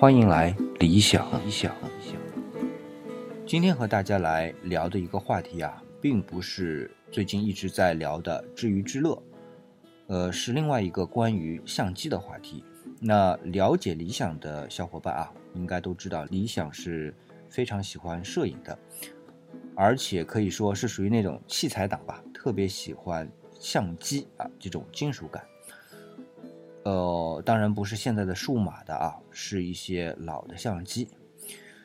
[0.00, 1.76] 欢迎来理想理想。
[3.46, 9.22] 今天和大家来聊的一个话题啊，并不是最近一直在聊的知娱之乐，
[10.06, 12.64] 呃，是另外一个关于相机的话题。
[12.98, 17.14] 那了解理想的小伙伴啊，应该都知道，理想是
[17.50, 18.78] 非常喜欢摄影的，
[19.74, 25.44] 而且可以说是属于那种器材党吧，特别喜欢相机啊这种金属感。
[26.82, 31.08] 呃，当然不是现在的数码的啊，是一些老的相机。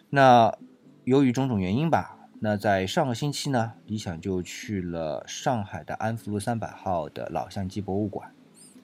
[0.10, 0.58] 那
[1.04, 8.34] 由于种种原因吧，那在上个星期呢，理想就去了上海的安福路三百号的老相机博物馆，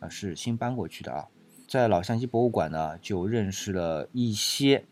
[0.01, 1.27] 啊，是新搬过去的啊。
[1.67, 4.84] 在老相机博物馆呢，就认识了一些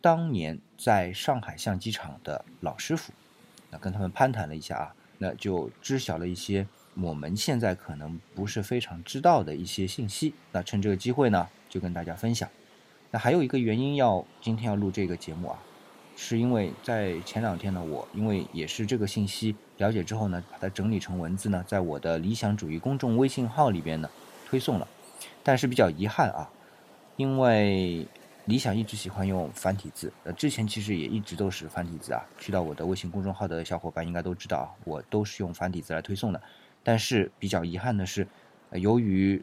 [0.00, 3.12] 当年在上海相机厂的老师傅，
[3.70, 6.66] 那跟他们攀谈了一下啊，那就知晓了一些。
[6.94, 12.48] 我们现在可能不是非常知道的一些信息，那趁这个机会呢，就跟大家分享。
[13.10, 15.58] 那还有一个原因要今天要录这个节目啊，
[16.16, 24.10] 是因为在前两天呢，我因为也是这个信息了解之后呢，把它整理成文字呢，在我的理想主义公众微信号里边呢
[24.48, 24.86] 推送了。
[25.42, 26.50] 但是比较遗憾啊，
[27.16, 28.06] 因为
[28.44, 32.22] 理想一直喜欢用繁体字，呃，之前其实也一直都是繁体字啊。
[32.38, 36.40] 去到我的微信公众号的小伙伴应该都知道啊，我都是用繁体字来推送的。
[36.82, 38.26] 但是比较遗憾的是，
[38.72, 39.42] 由于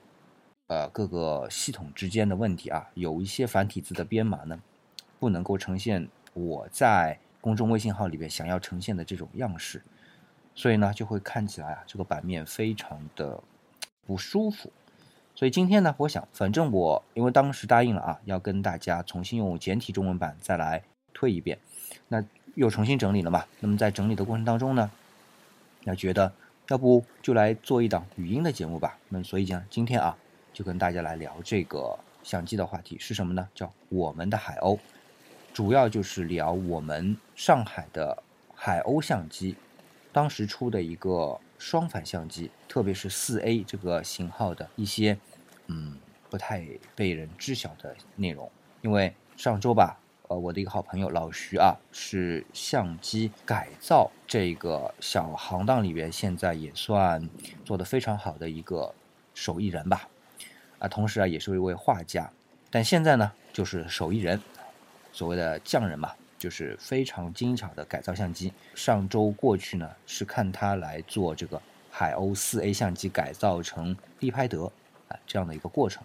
[0.65, 4.59] 呃各个系统之间的问题啊，有一些繁体字的编码呢，
[5.19, 9.83] 不能够呈现我在公众微信号里边想要呈现的这种样式，
[10.55, 13.41] 所以呢就会看起来啊这个版面非常的
[14.05, 14.71] 不舒服。
[15.35, 21.59] 所以今天呢，我想反正我因为当时答应了啊，要跟大家重新用简体中文版再来推一遍，
[22.07, 22.23] 那
[22.55, 23.45] 又重新整理了嘛。
[23.59, 24.89] 那么在整理的过程当中呢，
[25.83, 26.33] 那觉得。
[26.69, 28.97] 要不就来做一档语音的节目吧。
[29.09, 30.17] 那所以讲，今天啊，
[30.51, 33.47] 就跟大家来聊这个相机的话题是什么呢？
[33.55, 34.77] 叫我们的海鸥，
[35.53, 38.21] 主要就是聊我们上海的
[38.53, 39.55] 海鸥相机，
[40.11, 45.17] 当时出的一个双反相机，特别是四 A 这个型号的一些，
[45.67, 45.97] 嗯，
[46.29, 48.51] 不太被人知晓的内容。
[48.81, 49.97] 因为上周吧。
[50.29, 57.29] 呃，我的一个好朋友老徐啊，是相机改造这个小行当里边，现在也算
[57.63, 58.93] 做的非常好的一个
[59.33, 60.09] 手艺人吧。
[60.79, 62.29] 啊，同时啊，也是一位画家。
[62.69, 64.41] 但现在呢，就是手艺人，
[65.13, 68.51] 所谓的匠人嘛，就是非常精巧的改造相机。
[68.75, 74.65] 上周过去呢，是看他来做这个海鸥四 A 相机改造成立拍得
[75.07, 76.03] 啊这样的一个过程。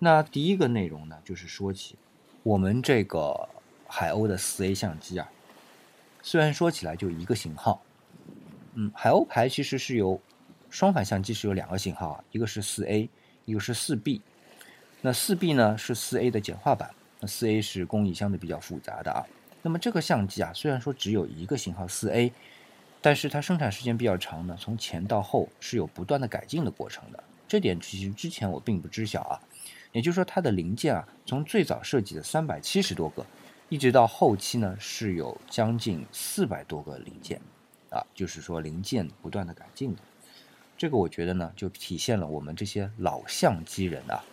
[0.00, 1.94] 那第一个内容呢，就是说起。
[2.42, 3.48] 我们这个
[3.86, 5.30] 海鸥的四 A 相机啊，
[6.22, 7.82] 虽然说起来就一个型号，
[8.74, 10.18] 嗯，海鸥牌其实是有
[10.70, 13.10] 双反相机是有两个型号啊，一个是四 A，
[13.44, 14.22] 一个是四 B。
[15.02, 16.90] 那四 B 呢是四 A 的简化版，
[17.20, 19.26] 那四 A 是工艺相对比较复杂的啊。
[19.60, 22.32] 那么这个相机啊，虽然说只有一个型号四 A，
[23.02, 27.22] 但是它生产时间比较长呢，从前到后是有不断的改进的过程的。
[27.46, 29.40] 这点其实之前我并不知晓啊。
[29.92, 33.26] 也就是说，它的零件啊，从最早设计的三百七十多个，
[33.68, 37.40] 一直到后期呢，是有将近四百多个零件，
[37.90, 40.00] 啊，就是说零件不断的改进的。
[40.78, 44.24] 这个我觉得呢，就体现了我们这些老相机人啊，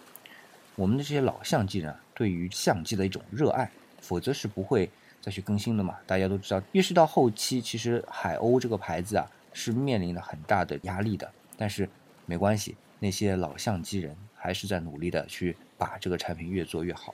[0.75, 3.69] 我们的这些老相机人啊，对于相机的一种热爱，
[3.99, 4.89] 否则是不会
[5.21, 5.97] 再去更新的嘛。
[6.05, 11.31] 大家都知道，越是到后期，其实海鸥这个牌子啊，是面临了很大的压力的。
[11.57, 11.89] 但是
[12.27, 14.15] 没关系，那些老相机人。
[14.37, 17.13] 还是在努力的去把这个产品越做越好。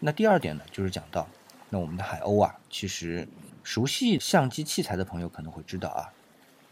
[0.00, 1.28] 那第二点呢，就是讲到，
[1.70, 3.26] 那我们的海鸥啊，其实
[3.62, 6.12] 熟悉相机器材的朋友可能会知道啊，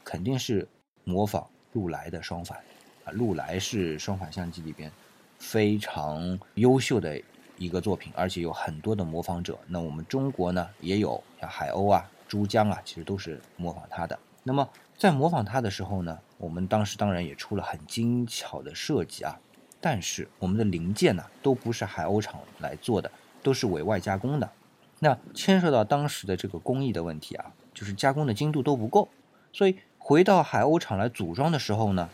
[0.02, 0.66] 肯定是
[1.04, 2.58] 模仿禄来的双反
[3.04, 4.91] 啊，禄来是双反相机里边
[5.38, 7.20] 非常优秀的
[7.56, 9.56] 一个作品，而且有很多的模仿者。
[9.68, 14.18] 那我们中国呢，也有像海鸥啊、珠江啊，其实都是模仿它的。
[14.50, 14.68] 那么
[14.98, 16.18] 在模仿它的时候呢？
[16.36, 19.38] 我们当时当然也出了很精巧的设计啊，
[19.80, 23.08] 但是我们的零件呢都不是海鸥厂来做的，
[23.44, 24.50] 都是委外加工的。
[24.98, 29.08] 那牵涉到当时的这个工艺的问题啊，就是加工的精度都不够。
[29.52, 32.10] 所以回到海鸥厂来组装的时候呢，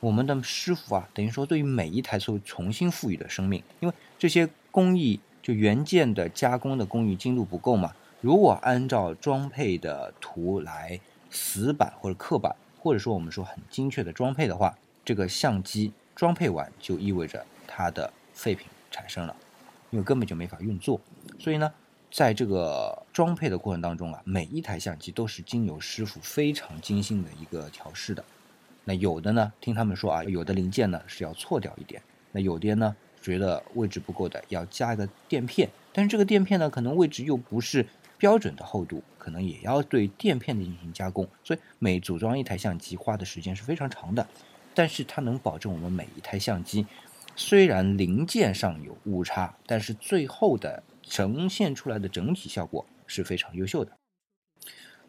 [0.00, 7.94] 我们的师傅啊，等于说对于每一台车重新赋予的生命，因为这些工艺就原件的加工的工艺精度不够嘛。
[8.20, 11.00] 如果按照装配的图来
[11.30, 12.54] 死板或者刻板。
[12.82, 14.74] 或者说我们说很精确的装配的话，
[15.04, 19.36] 这个相机装配完就意味着它的废品产生了，
[19.90, 20.98] 因为根本就没法运作。
[21.38, 21.70] 所以呢，
[22.10, 28.24] 在这个装配的过程当中啊，每一台相机都是经由师傅非常精心的一个调试的。
[28.86, 35.68] 那有的呢，听他们说啊，有的零件呢是要错掉一点，那有的呢觉得位置不够的，要加一个垫片。
[35.92, 37.86] 但是这个垫片呢，可能位置又不是
[38.20, 41.26] 标准的厚度，可能也要对垫片的进行加工。
[41.42, 44.28] 所以每组装一台相机花的时间是非常长的。
[44.72, 46.86] 但是它能保证我们每一台相机，
[47.34, 53.90] 虽然零件上有误差，但是最后的呈现出来的整体效果是非常优秀的。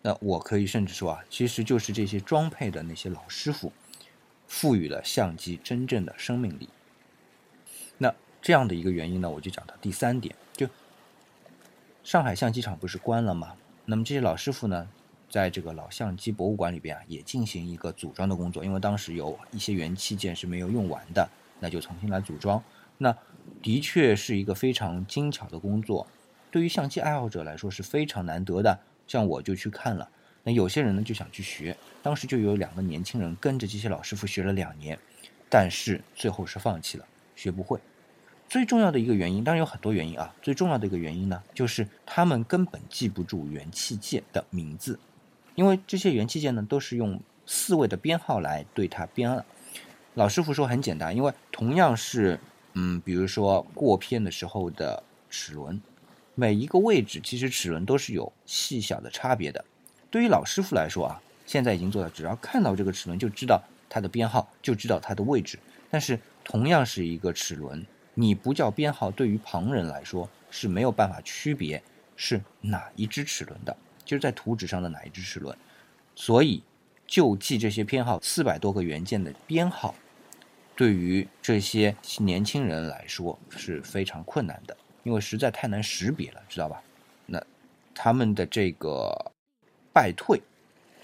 [0.01, 3.71] 那我可以甚至说啊，其实就是这些装配的那些老师傅，
[4.47, 6.69] 赋予了相机真正的生命力。
[7.99, 10.35] 那这样的一个原因呢，我就讲到第三点，
[12.03, 13.53] 上海相机厂不是关了吗？
[13.85, 14.89] 那么这些老师傅呢，
[15.29, 22.61] 在这个老相机博物馆里边啊，也进行一个组装的工作，因为当时有一些元器件是没有用完的，那就重新来组装。
[22.97, 23.15] 那
[23.61, 26.07] 的确是一个非常精巧的工作，
[26.49, 28.79] 对于相机爱好者来说是非常难得的。
[29.05, 30.09] 像我就去看了，
[30.43, 34.97] 那有些人呢就想去学，当时就有两个年轻人跟着这些老师傅学了两年，
[35.47, 37.05] 但是最后是放弃了，
[37.35, 37.79] 学不会。
[38.51, 44.99] 最重要的一个原因，当然有很多原因啊，最重要的一个原因呢，就是他们根本记不住元器件的名字，
[45.55, 49.45] 因为这些元器件呢都是用四位的编号来对它编了。
[50.15, 52.37] 老师傅说很简单，因为同样是
[52.73, 55.81] 嗯，比如说过片的时候的齿轮。
[56.35, 59.63] 每一个位置其实齿轮都是有细小的差别的。
[60.09, 65.57] 对于老师傅来说啊，现在已经做到，只要看到这个齿轮就知道它的编号，就知道它的位置。
[65.89, 67.85] 但是同样是一个齿轮，
[68.21, 71.81] 你不叫编号，对于旁人来说是没有办法区别
[72.15, 73.75] 是哪一只齿轮的，
[74.05, 75.57] 就是在图纸上的哪一只齿轮。
[76.15, 76.61] 所以
[77.07, 79.95] 就记这些编号，四百多个元件的编号，
[80.75, 84.77] 对于这些年轻人来说是非常困难的。
[85.01, 86.79] 因为实在太难识别了，知道吧？
[87.25, 87.43] 那
[87.95, 89.31] 他们的这个
[89.91, 90.39] 败退，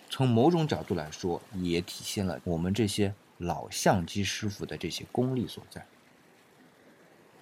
[0.07, 5.83] 从某种角度来说，也体现了我们这些老相机师傅的这些功力所在。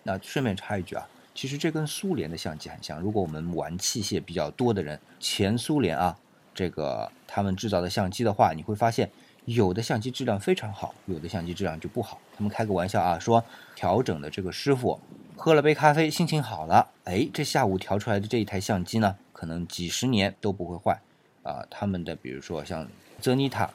[0.07, 2.99] 那顺便插一句啊，其实这跟苏联的相机很像。
[2.99, 6.15] 如果我们玩器械比较多的人，前苏联啊，
[6.53, 9.09] 这个他们制造的相机的话，你会发现
[9.45, 12.21] 有的相机质量非常好，有的相机质量就不好。
[12.37, 13.43] 他们开个玩笑啊，说
[13.75, 14.99] 调整的这个师傅。
[15.35, 16.87] 喝了杯咖啡，心情好了。
[17.05, 21.01] 哎，这下午调出来的这一台相机呢，可能几十年都不会坏。
[21.43, 22.87] 啊，他们的比如说像
[23.19, 23.69] 泽尼塔、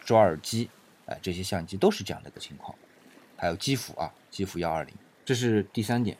[0.00, 0.70] 卓尔基，
[1.06, 2.74] 哎，这些相机都是这样的一个情况。
[3.36, 6.16] 还有基辅啊，基辅幺二零，这是第三点。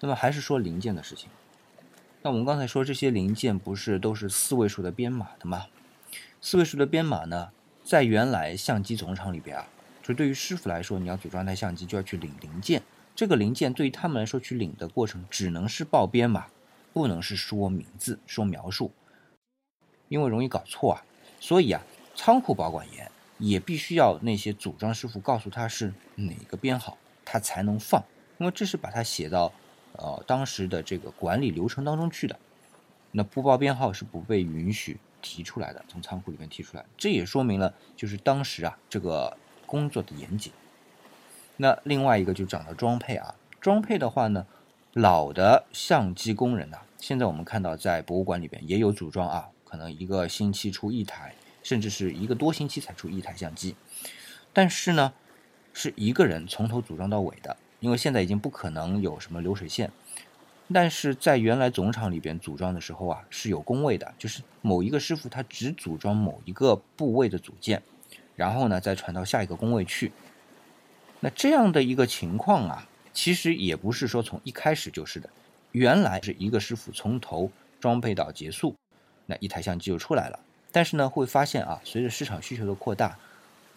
[0.00, 1.28] 那么还是说零件的事情。
[2.22, 5.66] 那我们刚才说这些零件不是都是四位数的编码的吗？
[6.40, 7.50] 四位数的编码呢，
[7.84, 9.68] 在原来相机总厂里边啊，
[10.02, 12.82] 就对于师傅来说，你要组装台相机就要去领零件。
[13.14, 16.46] 这个零件对于他们来说，去领的过程只能是报编码，
[16.92, 18.92] 不能是说名字、说描述，
[20.08, 21.04] 因为容易搞错啊。
[21.38, 21.82] 所以啊，
[22.14, 26.96] 仓库保管员，也必须要那些组装师傅告诉他是哪个编号，
[27.30, 28.02] 他才能放，
[28.38, 29.52] 因为这是把它写到
[29.92, 32.36] 呃当时的这个管理流程当中去的。
[33.12, 40.52] 那不报编号是不被允许提出来的，从仓库里面提出来，这也说明了就是当时啊这个工作的严谨。
[41.56, 44.44] 那另外一个就讲到装配啊，装配的话呢，
[44.92, 53.76] 老的相机工人呢，现在我们看到在博物馆里边也有组装啊，可能一个星期出一台，甚至是一个多星期才出一台相机，
[54.52, 55.12] 但是呢，
[55.72, 59.90] 是一个人从头组装到尾的，因为现在已经不可能有什么流水线，
[60.72, 67.82] 但是在原来总厂里边组装的时候啊，是有工位的，就是某一个师傅他只组装某一个部位的组件，
[68.36, 70.12] 然后呢再传到下一个工位去。
[71.20, 75.28] 那这样的一个情况啊，其实也不是说从一开始就是的，
[75.72, 78.74] 原来是一个师傅从头装配到结束，
[79.26, 80.38] 那一台相机就出来了。
[80.72, 83.18] 但是呢，会发现啊，随着市场需求的扩大，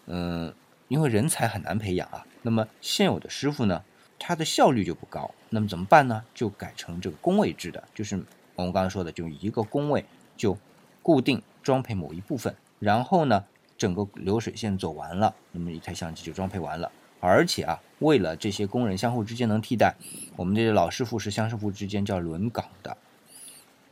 [0.05, 0.53] 嗯，
[0.93, 3.83] 因为人才很难培养啊，那么现有的师傅呢，
[4.19, 5.33] 他的效率就不高。
[5.49, 6.23] 那么怎么办呢？
[6.35, 8.23] 就改成这个工位制的，就是
[8.53, 10.05] 我们刚才说的，就一个工位
[10.37, 10.55] 就
[11.01, 13.43] 固定装配某一部分，然后呢，
[13.75, 16.91] 整个流水线走完了，那么一台相机就装配完了。
[17.19, 19.95] 而且啊，为了这些工人相互之间能替代，
[20.35, 22.97] 我们这些老师傅是相师傅之间叫轮岗的，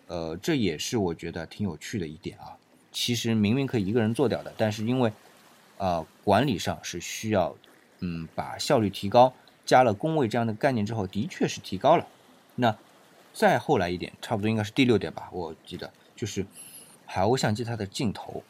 [0.06, 2.58] 呃，这也是我觉得挺有趣的一点啊。
[2.92, 5.12] 其实明明可以一个人做掉的，但是因为，
[5.82, 7.56] 呃，管理上是需要，
[8.02, 9.34] 嗯，把效率提高，
[9.66, 12.06] 加了工位这样的概念之后，的确是提高了。
[12.56, 12.78] 那
[13.34, 16.46] 再后来一点，差不多应该是第六点吧，我记得就是
[17.08, 18.44] 海鸥相机它的镜头。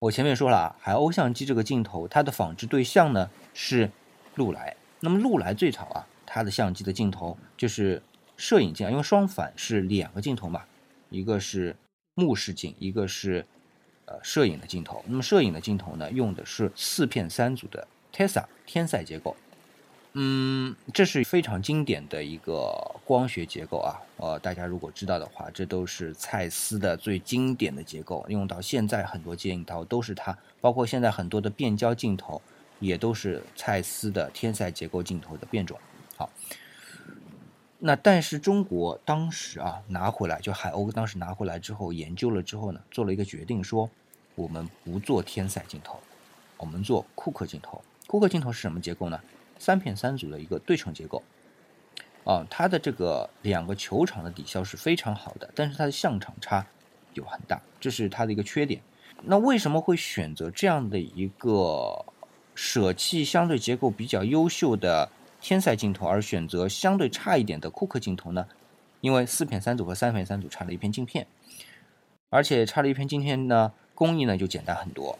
[0.00, 3.90] 我前面说了啊，海鸥相机这个镜头，它的仿制对象呢是。
[4.36, 8.00] 禄来，那么禄来最早啊，它的相机的镜头就是
[8.36, 10.64] 摄影镜，因为双反是两个镜头嘛，
[11.10, 11.76] 一个是
[12.14, 13.44] 目视镜，一个是
[14.10, 15.02] 呃摄影的镜头。
[15.06, 19.36] 那么摄影的镜头呢，用的是四片三组的 Tesa 天赛结构。
[20.14, 22.74] 嗯，这是非常经典的一个
[23.04, 32.42] 光学结构啊，呃，大家如果知道的话，这都是蔡司的最经典的结构，用到现在很多镜头都是它，包括现在很多的变焦镜头
[32.80, 35.78] 也都是蔡司的天赛结构镜头的变种。
[36.16, 36.28] 好，
[37.78, 43.88] 那但是中国当时啊拿回来，就海鸥当时拿回来之后研究了之后呢，做了一个决定，说
[44.40, 45.98] 我们不做天赛镜头。
[46.56, 49.18] 我们做库克镜头，库克镜头是什么结构呢？
[49.58, 51.22] 三片三组的一个对称结构，
[52.24, 56.66] 啊，它的这个两个球场的抵消是非常好的，但是它的相场差
[57.14, 58.80] 有很大，这是它的一个缺点。
[59.22, 62.04] 那为什么会选择这样的一个
[62.54, 65.08] 舍弃相对结构比较优秀的
[65.40, 68.46] 天赛镜头，而选择相对差一点的库克镜头呢？
[69.00, 71.26] 因为四片三组和三片三组差了一片镜片，
[72.28, 75.18] 而且差了一片镜片呢，工艺呢就简单很多。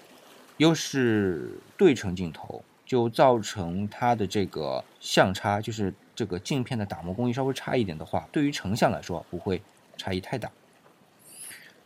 [0.57, 9.61] 又是对称镜头，就造成它的这个相差，就是这个镜片的打磨工艺稍微差一点的话，对于成像来说不会
[9.99, 10.51] 差异太大。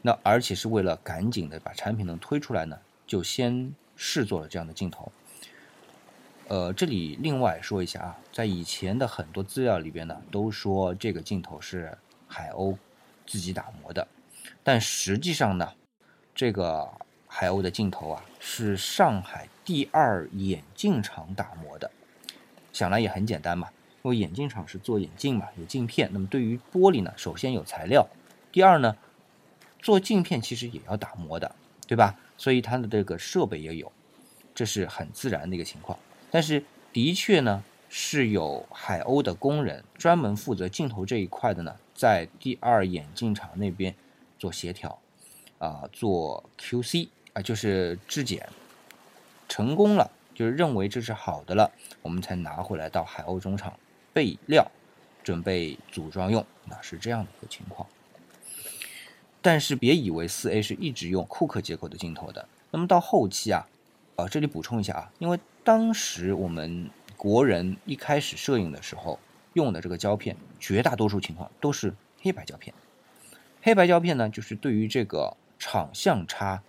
[0.03, 5.11] 那而且是为了赶紧的把产品能推出来呢，就先试做了这样的镜头。
[6.47, 11.99] 呃，这里另外说一下啊，在以前的很多资料里边呢，都说这个镜头是
[12.29, 12.77] 海鸥
[13.27, 14.07] 自己打磨的，
[14.63, 15.73] 但实际上呢，
[16.35, 16.91] 这个。
[17.37, 21.91] 海鸥的镜头啊，是上海第二眼镜厂打磨的。
[22.73, 23.69] 想来也很简单嘛，
[24.05, 26.09] 因为眼镜厂是做眼镜嘛，有镜片。
[26.13, 28.07] 那么对于玻璃呢，首先有材料，
[28.53, 28.97] 第二呢，
[29.83, 31.53] 做镜片其实也要打磨的，
[31.89, 32.17] 对吧？
[32.37, 33.91] 所以它的这个设备也有，
[34.55, 35.99] 这是很自然的一个情况。
[36.31, 36.63] 但是
[36.93, 43.93] 的确呢，是有海鸥的工人专门负责镜头这一块的呢，在第二眼镜厂那边
[44.39, 44.97] 做协调，
[45.65, 47.09] 啊，做 QC。
[47.35, 48.49] 啊，就是质检
[49.49, 51.69] 成功了，就是认为这是好的了，
[52.01, 53.77] 我们才拿回来到海鸥中厂
[54.13, 54.71] 备料，
[55.25, 57.89] 准备组装用，那是这样的一个情况。
[59.43, 63.67] 但是别以为四 A 是一直用库克接口的镜头的，那么到后期啊，
[64.15, 69.19] 啊这里补充一下啊，因为当时我们国人一开始摄影的时候
[69.55, 71.93] 用的这个胶片，绝大多数情况都是
[72.23, 72.73] 黑白胶片，
[73.61, 76.63] 黑白胶片呢，就是对于这个场相差。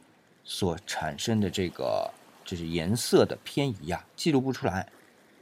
[0.47, 2.11] 所产生的这个
[2.45, 4.87] 就是颜色的偏移啊，记录不出来。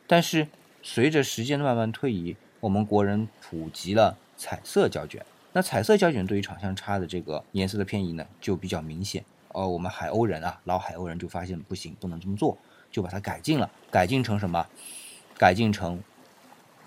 [0.07, 0.47] 但是
[0.81, 5.23] 随着时间的慢慢推移，我们国人普及了彩色胶卷。
[5.51, 9.25] 那彩色胶卷对于场相差的这个颜色的偏移呢，就比较明显。
[9.49, 12.57] 呃，我们海鸥人啊，老海鸥人就发现不行，不能这么做，
[12.89, 14.65] 就把它改进了，改进成什么？
[15.37, 16.01] 改进成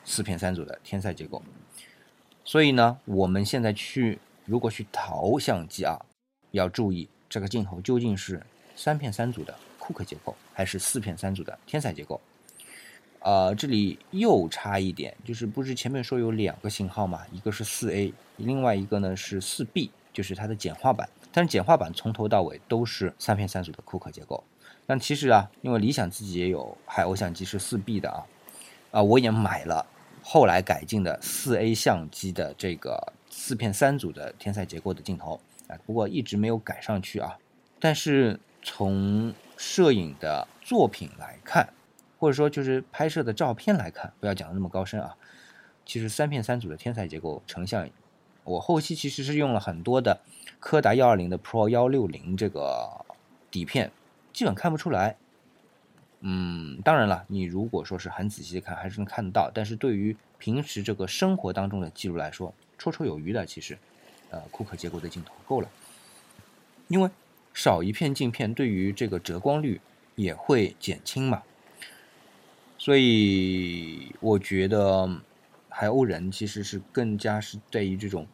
[0.07, 1.43] 四片三组的天赛结构。
[2.45, 6.01] 所以呢，我们现在去如果去淘相机啊，
[6.57, 7.09] 要注意。
[7.29, 8.41] 这个镜头究竟是
[8.77, 12.21] 三片三组的库克结构，还是四片三组的天才结构？
[13.19, 17.23] 呃，这里又差一点，就是不是前面说有两个型号嘛？
[17.33, 21.09] 一个是四 A，另外一个呢是四 B，就是它的简化版。
[21.33, 24.45] 但是简化版从头到尾都是三片三组的库克结构。
[24.87, 28.25] 但其实啊，因为理想自己也有海鸥相机是四 B 的啊，
[28.93, 29.85] 啊，我也买了
[30.23, 35.41] 后来改进的四 A 相机的这个四片三组的天才结构的镜头。
[35.69, 37.39] 啊，不过一直没有改上去啊。
[37.79, 41.73] 但是从摄影的作品来看，
[42.19, 45.17] 或者说就是拍摄的照片来看，不要讲的那么高深啊。
[45.85, 47.89] 其实三片三组的天才结构成像，
[48.45, 50.21] 我后期其实是用了很多的
[50.59, 53.05] 柯达幺二零的 Pro 幺六零这个
[53.51, 53.93] 底片，
[54.33, 55.17] 基本看不出来。
[56.21, 59.51] 嗯，当然了，你如果说是很仔细的看，还是能看得到。
[59.55, 63.79] 但是对于平时这个生活当中的记录来说，绰绰有余的，其实。
[64.31, 65.69] 呃，库克结构的镜头够了，
[66.89, 67.09] 因为
[67.55, 69.81] 少一片镜片对于这个折光率
[70.15, 71.43] 也会减轻嘛，
[72.77, 75.09] 所以我觉得
[75.69, 78.27] 海鸥人其实是更加是对于这种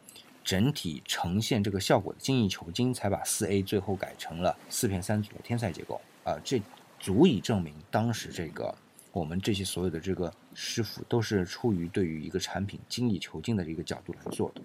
[0.43, 6.01] 整体呈现这个效果的精益求精，才把四 A 最后改成了四片三组的天赛结构。
[6.23, 6.61] 啊，这
[6.99, 8.73] 足以证明当时这个
[9.11, 14.61] 我们这些所有的这个师傅都是出于对于一个产品精益求精的这个角度来做的。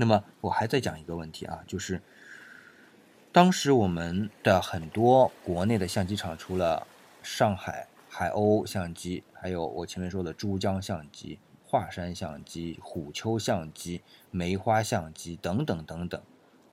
[0.00, 2.00] 那么我还在讲一个问题啊，就是
[3.32, 6.86] 当时我们的很多国内的相机厂，除了
[7.22, 16.18] 上海海鸥相机，还有我前面说的珠江相机、华山相机、虎丘相机、梅花相机等等等等，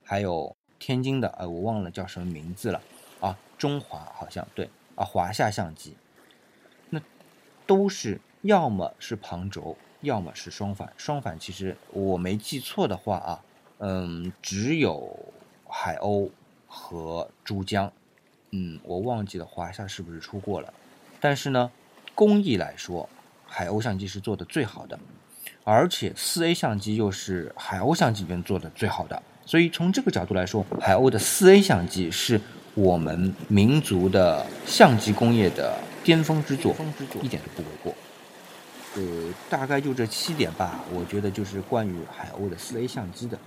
[0.05, 2.81] 还有天津的，呃，我忘了叫什么名字了
[3.19, 5.97] 啊，中华好像对啊，华夏相机，
[6.91, 7.01] 那
[7.65, 9.75] 都是要么是旁轴。
[10.01, 13.41] 要么是双反，双反其实我没记错的话啊，
[13.79, 15.33] 嗯，只有
[15.67, 16.29] 海鸥
[16.67, 17.91] 和珠江，
[18.51, 20.73] 嗯，我忘记了华夏是不是出过了，
[21.19, 21.71] 但是呢，
[22.13, 23.09] 工艺来说，
[23.45, 24.99] 海鸥相机是做的最好的，
[25.63, 32.39] 而且四 A 相机又是海鸥相机里面做的最好的，所以从这个角度来说，海鸥的四 A 相机是
[32.75, 36.75] 我们民族的相机工业的巅峰之作，
[37.21, 37.93] 一点都不为过。
[38.97, 43.37] 呃，大概就这七点吧，我觉得就是关于海鸥的四 A 相机的。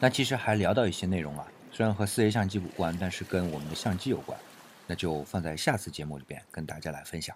[0.00, 4.38] 那其实还聊到一些内容啊，虽然和四 A 相机无关，但是跟我们的相机有关，
[4.86, 7.34] 那就放在下次节目里边跟大家来分享。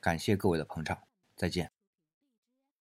[0.00, 0.98] 感谢各位的捧场，
[1.36, 1.81] 再见。